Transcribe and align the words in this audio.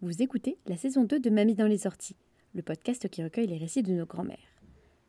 Vous 0.00 0.22
écoutez 0.22 0.58
la 0.66 0.76
saison 0.76 1.02
2 1.02 1.18
de 1.18 1.28
Mamie 1.28 1.56
dans 1.56 1.66
les 1.66 1.78
sorties, 1.78 2.14
le 2.54 2.62
podcast 2.62 3.08
qui 3.08 3.24
recueille 3.24 3.48
les 3.48 3.58
récits 3.58 3.82
de 3.82 3.92
nos 3.92 4.06
grands-mères. 4.06 4.38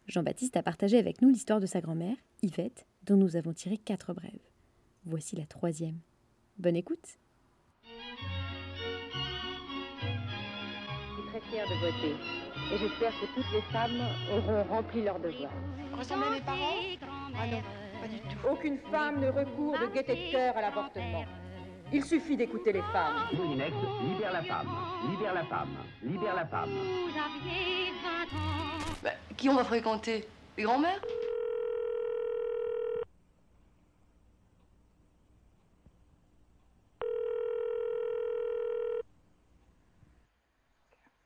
Jean-Baptiste 0.08 0.58
a 0.58 0.64
partagé 0.64 0.98
avec 0.98 1.22
nous 1.22 1.30
l'histoire 1.30 1.60
de 1.60 1.68
sa 1.68 1.80
grand-mère, 1.80 2.18
Yvette, 2.42 2.88
dont 3.04 3.16
nous 3.16 3.36
avons 3.36 3.54
tiré 3.54 3.78
quatre 3.78 4.14
brèves. 4.16 4.32
Voici 5.06 5.36
la 5.36 5.46
troisième. 5.46 6.00
Bonne 6.58 6.76
écoute 6.76 7.20
Je 7.84 7.90
suis 11.14 11.30
très 11.30 11.42
fière 11.52 11.68
de 11.68 11.76
voter. 11.86 12.16
Et 12.74 12.78
j'espère 12.80 13.12
que 13.12 13.28
toutes 13.36 13.52
les 13.54 13.62
femmes 13.72 14.02
auront 14.34 14.64
rempli 14.64 15.04
leur 15.04 15.20
devoir. 15.20 15.54
Ressemblez 15.96 16.32
mes 16.32 16.42
parents? 16.42 16.82
Ah 17.40 17.46
non, 17.46 17.62
pas 18.02 18.08
du 18.08 18.20
tout. 18.22 18.48
Aucune 18.52 18.80
femme 18.92 19.22
ne 19.22 19.28
recourt 19.28 19.78
de 19.78 19.94
gaieté 19.94 20.16
de 20.16 20.32
cœur 20.32 20.58
à 20.58 20.62
l'avortement. 20.62 21.26
Il 21.92 22.06
suffit 22.06 22.38
d'écouter 22.38 22.72
les 22.72 22.84
femmes. 22.84 23.28
Moulinex, 23.34 23.74
libère 24.04 24.32
la 24.32 24.44
femme, 24.44 24.68
libère 25.10 25.34
la 25.34 25.44
femme, 25.46 25.76
libère 26.04 26.36
la 26.36 26.46
femme. 26.46 26.70
Bah, 29.02 29.10
qui 29.36 29.50
on 29.50 29.56
va 29.56 29.64
fréquenter? 29.64 30.28
Les 30.56 30.64
grands-mères? 30.64 31.02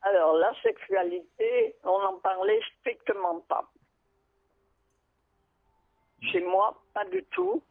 Alors, 0.04 0.36
la 0.36 0.54
sexualité, 0.62 1.76
on 1.84 2.00
n'en 2.00 2.20
parlait 2.20 2.62
strictement 2.80 3.42
pas. 3.50 3.70
Chez 6.22 6.42
moi, 6.42 6.82
pas 6.94 7.06
du 7.06 7.24
tout. 7.32 7.62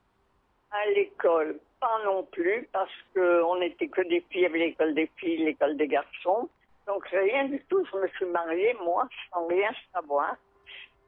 À 0.70 0.86
l'école, 0.90 1.58
pas 1.82 1.98
non 2.04 2.22
plus, 2.22 2.68
parce 2.72 2.96
qu'on 3.12 3.58
n'était 3.58 3.88
que 3.88 4.02
des 4.02 4.20
filles 4.30 4.46
avec 4.46 4.62
l'école 4.62 4.94
des 4.94 5.10
filles, 5.16 5.44
l'école 5.44 5.76
des 5.76 5.88
garçons. 5.88 6.48
Donc, 6.86 7.04
rien 7.08 7.46
du 7.46 7.60
tout. 7.68 7.84
Je 7.92 7.96
me 7.98 8.08
suis 8.08 8.26
mariée, 8.26 8.74
moi, 8.84 9.08
sans 9.32 9.46
rien 9.48 9.70
savoir. 9.92 10.36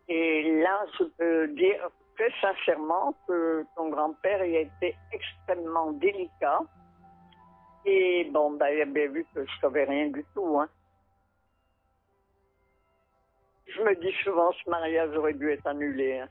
Et 0.08 0.61
là, 0.62 0.84
je 0.98 1.05
peux 1.16 1.48
dire 1.48 1.89
très 2.16 2.33
sincèrement 2.41 3.14
que 3.27 3.64
ton 3.77 3.89
grand-père 3.89 4.44
il 4.44 4.56
a 4.56 4.61
été 4.61 4.97
extrêmement 5.12 5.92
délicat. 5.92 6.61
Et 7.86 8.25
bon, 8.33 8.53
ben, 8.53 8.69
il 8.69 8.83
avait 8.83 9.09
vu 9.09 9.25
que 9.34 9.44
je 9.44 9.61
savais 9.61 9.84
rien 9.84 10.09
du 10.09 10.25
tout. 10.34 10.59
Hein. 10.59 10.69
Je 13.66 13.83
me 13.83 13.94
dis 13.97 14.12
souvent, 14.22 14.53
ce 14.53 14.70
mariage 14.70 15.16
aurait 15.16 15.34
dû 15.34 15.50
être 15.50 15.66
annulé. 15.66 16.19
hein. 16.19 16.28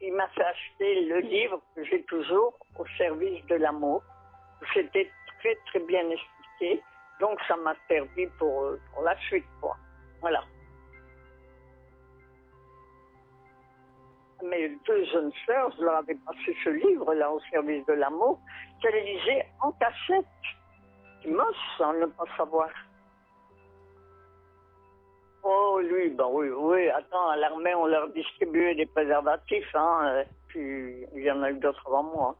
Il 0.00 0.12
m'a 0.14 0.28
fait 0.28 0.44
acheter 0.44 1.06
le 1.06 1.18
livre 1.20 1.60
que 1.74 1.84
j'ai 1.84 2.02
toujours 2.04 2.56
au 2.78 2.86
service 2.96 3.44
de 3.46 3.56
l'amour. 3.56 4.02
C'était 4.74 5.10
très 5.40 5.54
très 5.66 5.80
bien 5.80 6.08
expliqué, 6.10 6.82
donc 7.20 7.38
ça 7.46 7.56
m'a 7.56 7.74
servi 7.88 8.26
pour, 8.38 8.62
euh, 8.64 8.80
pour 8.92 9.02
la 9.02 9.16
suite, 9.20 9.46
quoi. 9.60 9.76
Voilà. 10.20 10.42
Mes 14.42 14.68
deux 14.86 15.04
jeunes 15.06 15.32
sœurs, 15.46 15.72
je 15.76 15.84
leur 15.84 15.96
avais 15.96 16.14
passé 16.14 16.56
ce 16.62 16.70
livre-là 16.70 17.30
au 17.30 17.40
service 17.50 17.84
de 17.86 17.94
l'amour, 17.94 18.40
qu'elles 18.80 19.04
lisaient 19.04 19.46
en 19.60 19.72
cachette. 19.72 20.24
C'est 21.22 21.30
moche, 21.30 21.56
sans 21.76 21.92
ne 21.94 22.06
pas 22.06 22.24
savoir. 22.36 22.68
Oh, 25.42 25.80
lui, 25.80 26.10
ben 26.10 26.26
oui, 26.30 26.48
oui. 26.50 26.88
Attends, 26.90 27.28
à 27.30 27.36
l'armée, 27.36 27.74
on 27.74 27.86
leur 27.86 28.08
distribuait 28.10 28.74
des 28.74 28.86
préservatifs, 28.86 29.74
hein. 29.74 30.00
euh, 30.04 30.24
Puis, 30.48 31.06
il 31.14 31.22
y 31.22 31.30
en 31.30 31.42
a 31.42 31.50
eu 31.50 31.54
d'autres 31.54 31.82
avant 31.86 32.02
moi. 32.02 32.36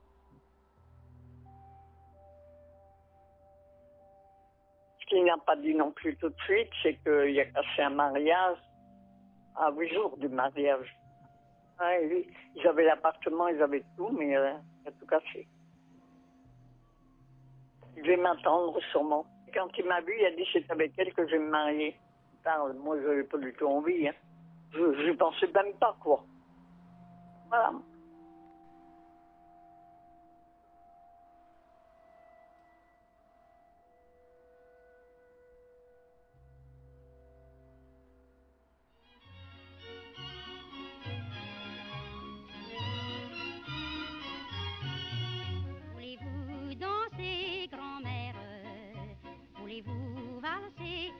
Qu'il 5.09 5.25
n'a 5.25 5.37
pas 5.39 5.57
dit 5.57 5.75
non 5.75 5.91
plus 5.91 6.17
tout 6.17 6.29
de 6.29 6.41
suite, 6.43 6.71
c'est 6.83 6.95
qu'il 7.03 7.39
a 7.41 7.45
cassé 7.47 7.83
un 7.83 7.91
mariage 7.91 8.59
à 9.57 9.71
huit 9.73 9.93
jours 9.93 10.17
du 10.19 10.29
mariage. 10.29 10.97
Ah. 11.79 11.93
Ils 12.01 12.67
avaient 12.67 12.85
l'appartement, 12.85 13.49
ils 13.49 13.63
avaient 13.63 13.85
tout, 13.97 14.11
mais 14.11 14.37
euh, 14.37 14.53
il 14.83 14.89
a 14.89 14.93
tout 14.93 15.07
cassé. 15.07 15.47
Il 17.97 18.03
devait 18.03 18.17
m'attendre 18.17 18.79
sûrement. 18.91 19.27
Quand 19.55 19.69
il 19.79 19.87
m'a 19.87 20.01
vu, 20.01 20.15
il 20.19 20.27
a 20.27 20.31
dit 20.33 20.47
c'est 20.53 20.71
avec 20.71 20.93
elle 20.99 21.13
que 21.15 21.27
je 21.27 21.33
vais 21.33 21.39
me 21.39 21.51
marier. 21.51 21.97
Putain, 22.37 22.73
moi, 22.75 22.97
je 23.01 23.07
n'avais 23.07 23.25
pas 23.25 23.39
du 23.39 23.53
tout 23.55 23.67
envie. 23.67 24.09
Hein. 24.09 24.15
Je 24.73 24.81
ne 24.81 25.13
pensais 25.15 25.47
même 25.55 25.75
pas, 25.75 25.97
quoi. 26.01 26.25
Voilà. 27.49 27.73
Allez-vous 49.79 50.41
valser 50.41 51.13